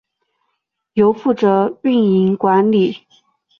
[0.93, 3.05] 由负责运营管理。